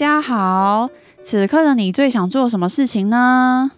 [0.00, 0.88] 家好，
[1.22, 3.70] 此刻的你最想做什么事情呢？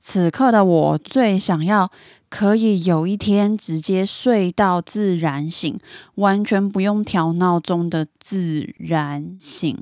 [0.00, 1.92] 此刻的我最想要
[2.28, 5.78] 可以有一天直接睡到自然醒，
[6.16, 9.78] 完全不用调闹钟的自然醒。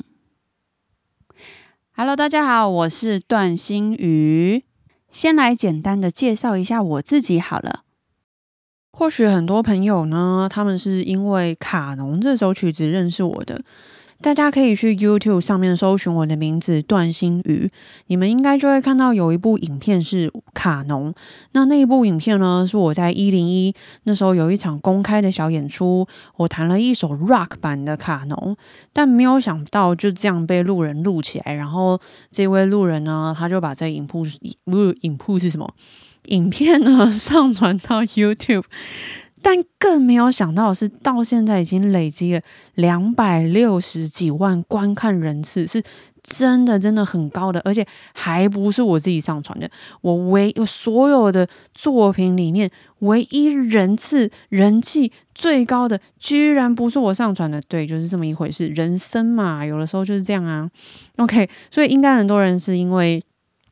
[1.96, 4.62] Hello，大家好，我是段心瑜。
[5.10, 7.84] 先来简单的介绍一下我自己好了。
[8.92, 13.62] 或许很多朋友呢，他们是因为《卡农》这首曲子认识我的。
[14.22, 17.70] 大家可以去 YouTube 上面搜寻我的名字段心瑜，
[18.08, 21.14] 你们应该就会看到有一部影片是卡农。
[21.52, 28.56] 那那一部影片呢，是我在一零一那时候有一场公开的小演出，我弹了一首 Rock 版的卡农，
[28.92, 31.54] 但没有想到就这样被路人录起来。
[31.54, 31.98] 然后
[32.30, 34.22] 这位路人呢，他就把这影铺
[34.64, 35.74] 不是影铺是什么
[36.26, 38.64] 影片呢，上传到 YouTube。
[39.42, 42.40] 但更没有想到的是，到现在已经累积了
[42.74, 45.82] 两百六十几万观看人次，是
[46.22, 49.70] 真的真的很高的，而且还不是我自己上传的。
[50.02, 57.60] 我唯有所有的作品里面，唯一人次人气最高的，居然不是我上传的。
[57.62, 58.68] 对，就是这么一回事。
[58.68, 60.70] 人生嘛，有的时候就是这样啊。
[61.16, 63.22] OK，所以应该很多人是因为。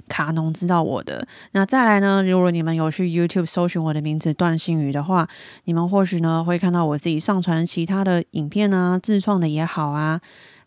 [0.08, 2.22] 卡农知道我的，那再来呢？
[2.24, 5.28] 如果你们有去 YouTube 搜寻我的名字段星宇的话，
[5.64, 10.20] 你们或许呢会看到我自己上传其他的影片啊，自创的也好啊。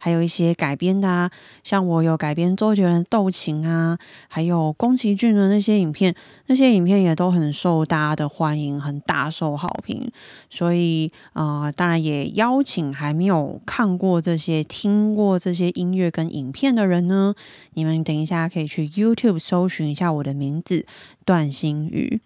[0.04, 1.30] 还有一些改编的啊，
[1.64, 6.16] 像我有改编周杰伦《斗琴》啊，还有宫崎骏的那些影片，
[6.48, 10.12] 那些影片也都很受大家的欢迎，很大受好评。
[10.50, 17.36] 所以呃，当然也邀请还没有看过这些、听过这些音乐跟影片的人呢，
[17.76, 20.88] 你们等一下可以去 YouTube 搜寻一下我的名字
[21.24, 22.22] 段星宇。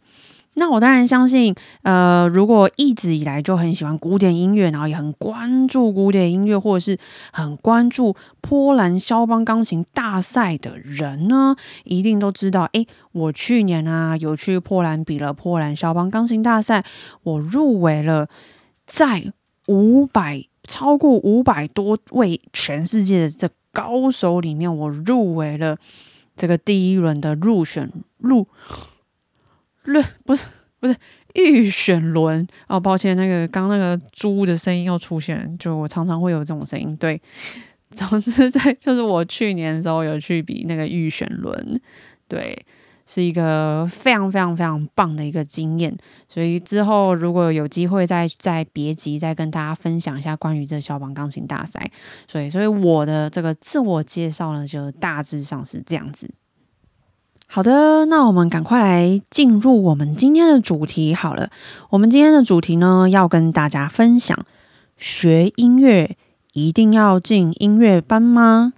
[0.57, 6.97] 那我当然相信，呃，如果一直以来就很喜欢古典音乐，然后也很关注古典音乐，或者是
[7.31, 16.85] 很关注波兰肖邦钢琴大赛的人呢，一定都知道，诶，我去年啊有去波兰比了波兰肖邦钢琴大赛，
[17.23, 18.29] 我入围了，
[18.85, 19.33] 在
[19.67, 25.77] 五百超过五百多位全世界的这高手里面，我入围了
[26.37, 28.47] 这个第一轮的入选入。
[29.85, 30.45] 论不是
[30.79, 30.95] 不是
[31.33, 36.95] 预选轮哦，抱歉，那个刚那个猪的声音又出现，就我常常会有这种声音。
[36.97, 37.21] 对，
[37.95, 41.81] 总之对，就是我去年的时候有去比那个预选轮，
[42.27, 42.57] 对，
[43.05, 45.95] 是一个非常非常非常棒的一个经验。
[46.29, 51.91] 所以之后如果有机会再再别急再跟大家分享一下关于这消防钢琴大赛。
[52.27, 56.33] 所以，所以我的这个自我介绍呢，就大致上是这样子。
[57.47, 61.49] 好的，那我们赶快来进入我们今天的主题好了。
[61.89, 64.37] 我们今天的主题呢，要跟大家分享：
[64.97, 66.17] 学音乐
[66.51, 68.73] 一定要进音乐班吗？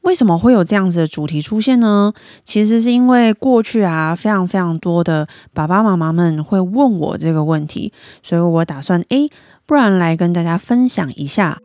[0.00, 2.14] 为什么会有这样子的主题出现呢？
[2.44, 9.28] 其实是因为过去啊，非常非常多的爸爸妈妈们会问我这个问题，所以我打算，诶，
[9.66, 11.60] 不然来跟大家分享一下。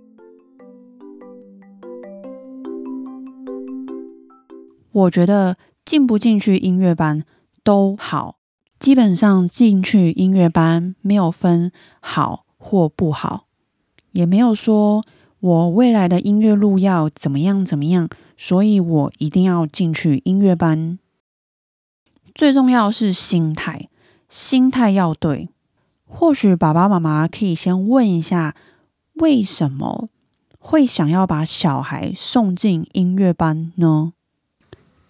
[4.91, 5.55] 我觉得。
[5.87, 7.23] 进不进去音乐班
[7.63, 8.39] 都好，
[8.77, 11.71] 基本上进去音乐班没有分
[12.01, 13.45] 好或不好，
[14.11, 15.05] 也没有说
[15.39, 20.99] 我未来的音乐路要怎么样怎么样，所以我一定要进去音乐班。
[22.35, 23.87] 最重要是心态，
[24.27, 25.47] 心态要对。
[26.05, 28.53] 或许爸爸妈妈可以先问一下，
[29.21, 30.09] 为什么
[30.59, 34.11] 会想要把小孩送进音乐班呢？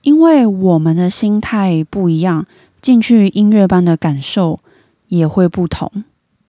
[0.02, 2.46] 因为我们的心态不一样，
[2.82, 4.60] 进去音乐班的感受
[5.08, 6.04] 也会不同。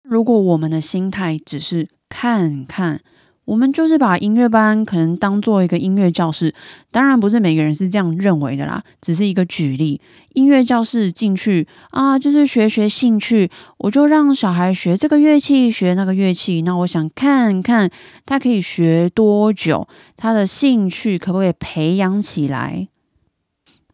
[0.04, 3.02] 如果我们的心态只是看看，
[3.46, 6.54] 我们就是把音乐班可能当做一个音乐教室。
[6.92, 10.00] 当然不是每个人是这样认为的啦，只是一个举例。
[10.34, 16.62] 音乐教室进去啊，就是学学兴趣，我就让小孩学这个乐器，学那个乐器。
[16.62, 17.90] 那我想看看
[18.26, 22.90] 他可以学多久，他的兴趣可不可以培养起来。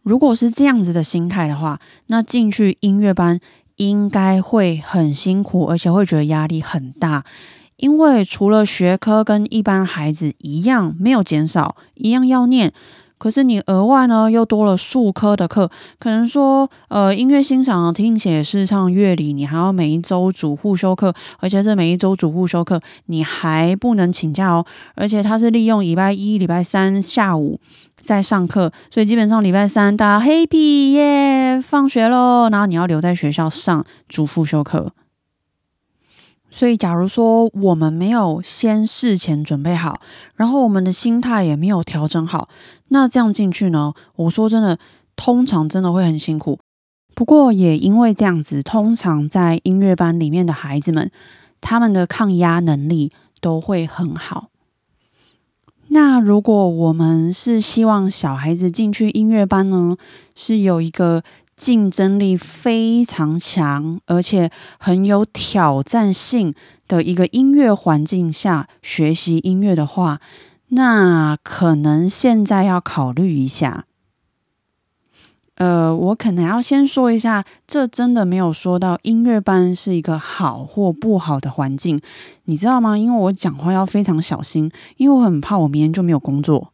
[0.03, 3.39] 如果是这样子的心态的话，那进去音乐班
[3.77, 7.23] 应该会很辛苦，而且会觉得压力很大。
[7.77, 12.71] 因为除了学科跟一般孩子一样没有减少，一样要念。
[13.23, 24.65] 可是你额外呢又多了数科的课，可能说呃音乐欣赏、听写、试唱、乐理，你还要每一周主副修课，而且是每一周主副修课你还不能请假哦，
[24.95, 27.61] 而且他是利用礼拜一、礼拜三下午
[28.01, 34.91] 在上课，所以基本上礼拜三大家 happy 耶，放学喽，然后你要留在学校上主副修课。
[36.55, 39.99] 所以，假如说我们没有先事前准备好，
[40.35, 42.47] 然后我们的心态也没有调整好，
[42.89, 43.93] 那这样进去呢？
[44.17, 44.77] 我说真的，
[45.15, 46.59] 通常真的会很辛苦。
[47.15, 51.09] 不过也因为这样子，通常在音乐班里面的孩子们，
[51.59, 53.11] 他们的抗压能力
[53.41, 54.49] 都会很好。
[55.87, 59.97] 那如果我们是希望小孩子进去音乐班呢，
[60.35, 61.23] 是有一个。
[61.55, 66.53] 竞争力非常强，而且很有挑战性
[66.87, 70.19] 的一个音乐环境下学习音乐的话，
[70.69, 73.85] 那可能现在要考虑一下。
[75.55, 82.01] 呃，我可能要先说一下，这真的没有说到音乐班是一个好或不好的环境，
[82.45, 82.97] 你知道吗？
[82.97, 86.73] 因为我讲话要非常小心，因为我很怕我明天就没有工作。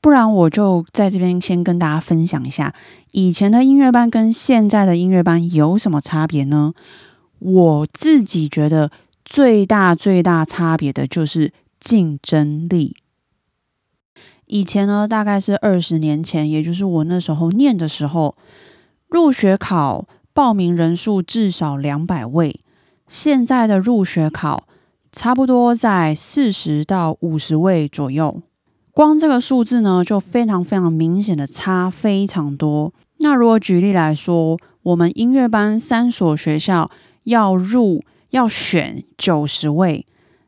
[0.00, 2.74] 不然我就在这边先跟大家分享一下，
[3.10, 6.72] 以前的音乐班跟现在的音乐班有什么差别呢？
[7.40, 8.90] 我自己觉得
[9.24, 12.96] 最大最大差别的就是竞争力。
[14.46, 18.36] 以前呢，大概是二十年前，也就是我那时候念的时候，
[19.08, 22.60] 入学考报名人数至少两百位，
[23.06, 24.64] 现在的入学考
[25.12, 28.40] 差不多在四十到五十位左右。
[28.98, 32.92] 光这个数字呢，就非常非常明显的差非常多。
[33.18, 36.90] 那如果举例来说，我们音乐班三所学校
[37.22, 40.04] 要入要选九十位，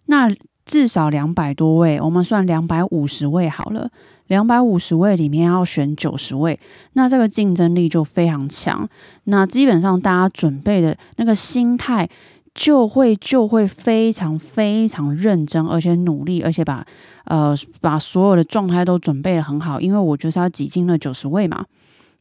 [0.06, 0.34] 那
[0.66, 3.88] 至少两百多位，我们算两百五十位好了。
[4.26, 6.58] 两百五十位里面要选九十位，
[6.94, 8.88] 那这个竞争力就非常强。
[9.24, 12.08] 那基本上大家准备的那个心态。
[12.54, 16.84] 就会就会非常非常认真，而且努力，而且把
[17.24, 21.64] 呃把所有的状态都准备的很好，因为我就是要挤进那九十位嘛。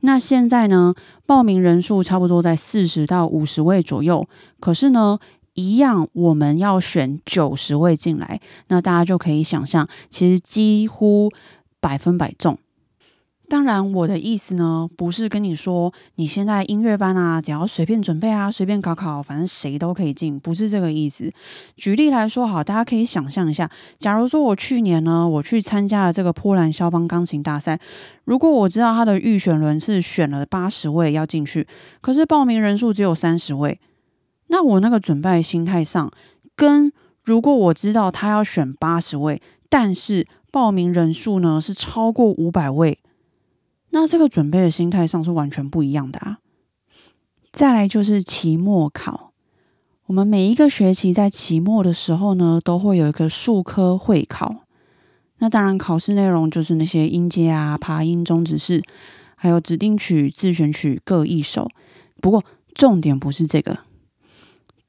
[0.01, 0.93] 那现在呢，
[1.25, 4.27] 报名人数差不多在四十到五十位左右，
[4.59, 5.19] 可是呢，
[5.55, 8.39] 一样我们要选九十位进来，
[8.69, 11.29] 那大家就可以想象，其实几乎
[11.81, 12.57] 百分百中。
[13.49, 21.31] 当然，我的意思呢，不是跟你说你现在音乐班啊，只要随便准备啊，随便考考，反正谁都可以进，不是这个意思。
[21.75, 23.67] 举例来说，好，大家可以想象一下，
[23.97, 27.79] 假如说我去年呢，我去参加了这个波兰肖邦钢琴大赛，
[28.23, 31.67] 如果我知道他的预选轮是选了八十位要进去，
[32.01, 33.79] 可是报名人数只有三十位，
[34.47, 36.11] 那我那个准备心态上，
[36.55, 36.93] 跟
[37.23, 42.99] 如果我知道他要选八十位，但是报名人数呢是超过五百位。
[43.91, 46.39] 那这个准备的心态上是完全不一样的啊！
[47.51, 49.31] 再来就是期末考，
[50.05, 54.57] 我们每一个学期在期末的时候呢，都会有一个数科会考。
[55.39, 58.83] 那当然，考试内容就是那些音阶啊、爬音、中指式，
[59.35, 61.69] 还有指定曲、自选曲各一首。
[62.21, 62.43] 不过
[62.73, 63.79] 重点不是这个，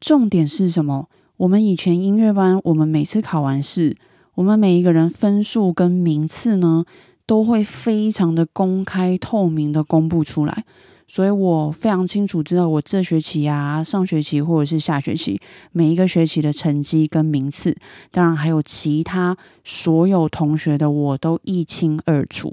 [0.00, 1.08] 重点是什么？
[1.38, 3.96] 我们以前音乐班，我们每次考完试，
[4.34, 6.84] 我们每一个人分数跟名次呢？
[7.30, 10.64] 都会非常的公开透明的公布出来，
[11.06, 17.76] 所以我非常清楚知道我这学期啊、上学期或者是下学期每一个学期的成绩跟名次，
[18.10, 22.52] 当然还有其他所有同学的我都一清二楚。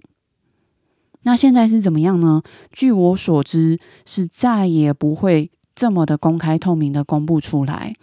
[1.24, 2.44] 那现在是怎么样呢？
[2.72, 7.96] 据我所知，是再也不会这么的公开透明的公布出来，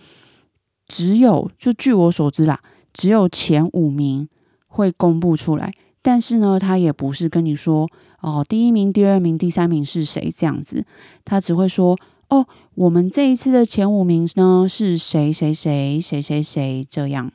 [0.89, 2.59] 只有就据我所知啦，
[2.93, 4.29] 只有前五名
[4.67, 5.73] 会公布出来。
[6.05, 7.89] 但是呢，他也不是跟你说
[8.21, 10.85] 哦，第一名、第二名、第三名是谁这样子，
[11.25, 17.33] 他只会说哦，我们这一次的前五名呢是谁谁谁谁谁谁这样。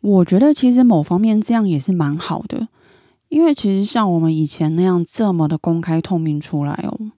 [0.00, 2.68] 我觉得其实某方面这样也是蛮好的，
[3.28, 7.12] 因为其实像我们以前那样这么的公开透明出来哦，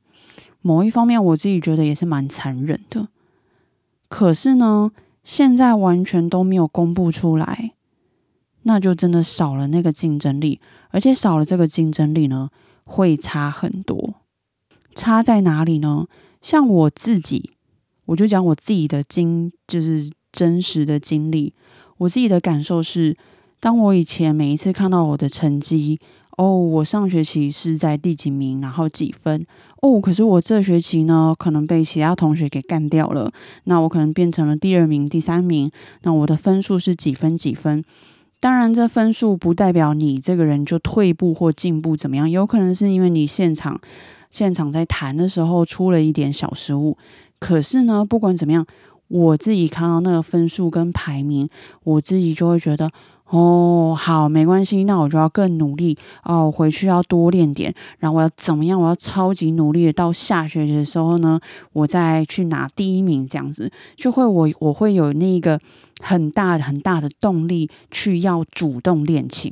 [0.63, 3.07] 某一方面我自己觉得也是蛮残忍的。
[4.09, 4.91] 可是呢，
[5.23, 7.71] 现在完全都没有公布出来。
[8.62, 12.50] 那就真的少了那个竞争力，而且少了这个竞争力呢，
[12.85, 14.14] 会差很多。
[14.95, 16.07] 差在哪里呢？
[16.40, 17.52] 像我自己，
[18.07, 21.54] 我就讲我自己的经，就是真实的经历。
[21.99, 23.16] 我自己的感受是，
[23.61, 25.99] 当我以前每一次看到我的成绩，
[26.37, 29.47] 哦，我上学期是在第几名，然后几分，
[29.81, 33.33] 哦，可是我这学期呢，可能被其他同学给干掉了，
[33.64, 35.71] 那我可能变成了第二名、第三名，
[36.02, 37.85] 那我的分数是几分几分？
[38.43, 43.81] 当然，这分数不代表你这个人就退步或进步怎么样，有可能是因为你现场
[44.31, 46.99] 现场在谈的时候出了一点小失误。
[47.39, 48.67] 可是呢，不管怎么样，
[49.12, 51.49] 我自己看到那个分数跟排名，
[51.85, 52.90] 我自己就会觉得。
[53.28, 58.78] 哦，好，没关系，那我就要更努力哦，回去要多练点，然后我要怎么样？
[58.78, 61.40] 我要超级努力的，到下学期的时候呢，
[61.73, 65.59] 我再去拿第一名，这样子就会我我会有那个
[66.02, 69.50] 很大很大的动力去要主动练琴。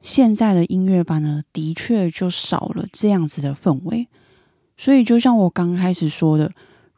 [0.00, 4.06] 现在的音乐班呢，的确就少了这样子的氛围，
[4.76, 6.52] 所以就像我刚开始说的，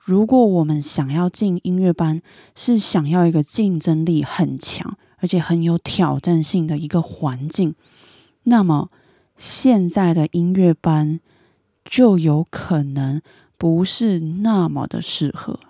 [0.04, 2.23] 如果我们想要进音乐班，
[2.54, 4.97] 是想要一个竞争力很强。
[5.23, 7.75] 而且很有挑战性的一个环境，
[8.45, 8.88] 那么
[9.37, 11.21] 现在的音乐班
[11.85, 13.21] 就有可能
[13.59, 15.61] 不是那么的适合。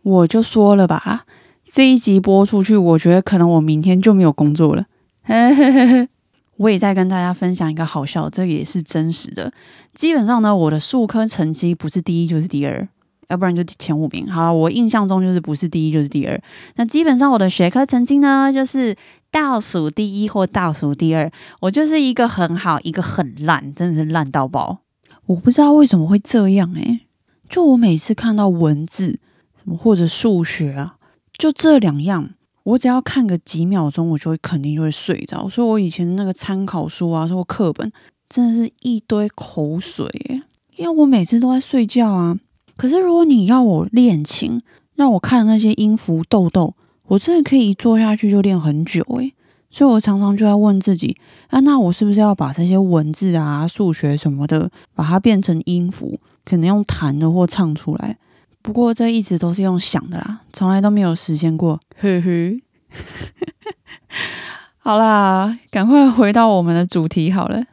[0.00, 1.26] 我就说了吧，
[1.62, 4.86] 这一集播出去，我觉得可能我明天就没有工作了。
[6.56, 9.52] 我也在跟大家分享一个好笑，这个也是真实的。
[9.92, 12.88] 基本上呢，我的数科成绩不是第一就是第二。
[13.28, 14.26] 要不然就前五名。
[14.30, 16.40] 好，我印象中就是不是第一就是第二。
[16.76, 18.96] 那基本上我的学科成绩呢，就是
[19.30, 21.30] 倒数第一或倒数第二。
[21.60, 24.78] 我就是一个很好，一个很烂，真的是烂到爆。
[25.26, 27.00] 我不知道为什么会这样诶，
[27.48, 29.18] 就我每次看到文字
[29.56, 30.96] 什么或者数学啊，
[31.36, 32.30] 就这两样，
[32.62, 35.48] 我只要看个几秒钟，我就会肯定就会睡着。
[35.48, 37.90] 所以我以前那个参考书啊，或课本，
[38.28, 40.40] 真的是一堆口水诶，
[40.76, 42.38] 因为我每次都在睡觉啊。
[42.76, 44.60] 可是，如果你要我练琴，
[44.94, 46.74] 让我看那些音符豆豆，
[47.08, 49.32] 我真的可以坐下去就练很久诶。
[49.70, 51.16] 所以我常常就在问自己：
[51.48, 58.16] 啊，那我是不是要把这些文字啊、数学什么的，把它变成音符，可能用弹的或唱出来？
[58.62, 61.80] 不过这一直都是用想的啦，从来都没有实现过。
[61.98, 62.60] 呵呵。
[64.78, 67.64] 好啦，赶快回到我们的主题好了。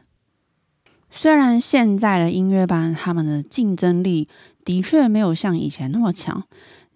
[1.10, 4.28] 虽然现在的音乐班他们的竞争力
[4.64, 6.44] 的确没有像以前那么强。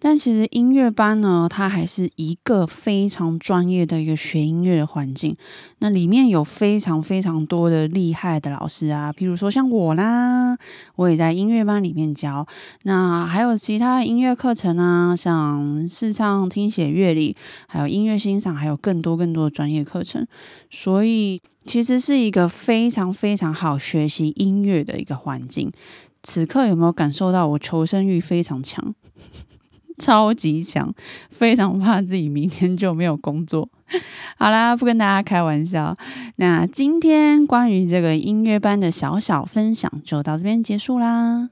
[0.01, 5.35] 但其实音乐班呢，它还是一个非常专业的一个学音乐的环境。
[5.79, 10.57] 那里面有非常非常多的厉害的老师啊，比如说像我啦，
[10.95, 12.47] 我也在音乐班里面教。
[12.83, 17.35] 那还有其他音乐课程啊，像视唱、听写、乐理，
[17.67, 20.25] 还有音乐欣赏，还有更多更多的专业课程。
[20.69, 25.69] 所以其实是一个非常非常好学习音乐的一个环境。
[26.23, 28.93] 此刻有没有感受到我求生欲非常强？
[29.99, 30.93] 超级强，
[31.29, 33.69] 非常怕自己明天就没有工作。
[34.37, 35.97] 好啦，不跟大家开玩笑。
[36.37, 41.49] 那今天关于这个音乐班的小小分享就到这边结束啦。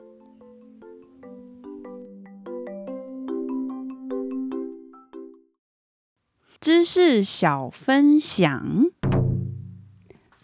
[6.61, 8.85] 知识小分享，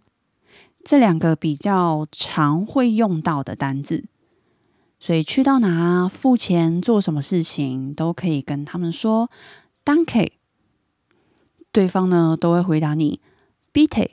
[0.85, 4.05] 这两个比较常会用到的单字，
[5.01, 9.29] 所以去到哪、付钱、做什么事情，都可以跟他们说
[9.85, 10.31] Danke，
[11.73, 13.21] 对方呢都会回答你
[13.73, 14.13] Bitte。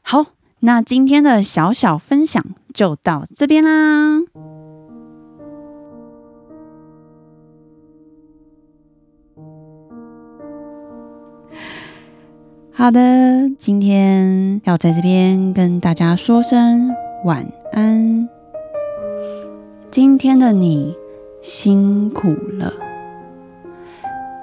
[0.00, 0.32] 好。
[0.62, 2.44] 那今天的小小分享
[2.80, 4.22] 就到这边啦。
[12.72, 16.88] 好的，今天要在这边跟大家说声
[17.26, 18.26] 晚安。
[19.90, 20.96] 今天的你
[21.42, 22.72] 辛苦了，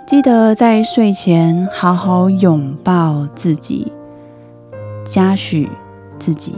[0.06, 3.92] 记得在睡前好好拥抱自己，
[5.04, 5.68] 嘉许。
[6.20, 6.56] 自己，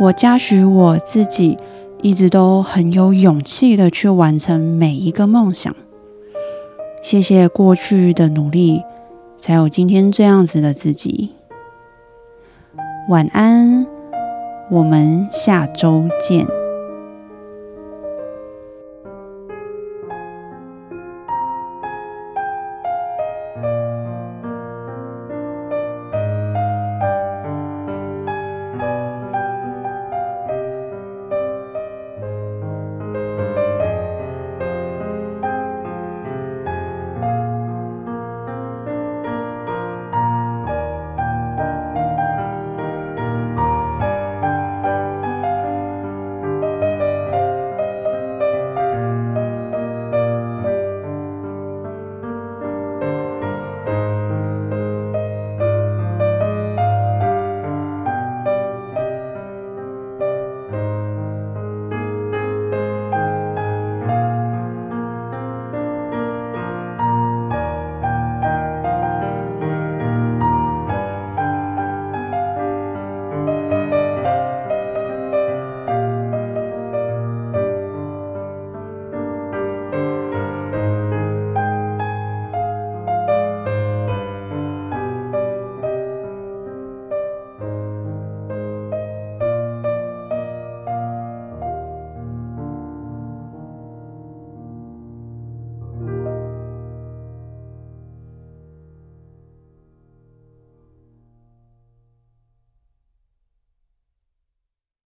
[0.00, 1.58] 我嘉许我自己，
[2.02, 5.74] 一直都很有勇气的去完成每一个梦想。
[7.02, 8.82] 谢谢过去的努力，
[9.40, 11.30] 才有今天这样子的自己。
[13.08, 13.86] 晚安，
[14.70, 16.57] 我们下周见。